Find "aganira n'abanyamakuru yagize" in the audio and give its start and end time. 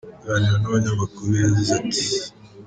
0.23-1.71